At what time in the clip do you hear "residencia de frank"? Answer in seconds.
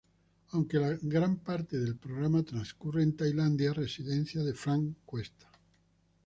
3.71-4.95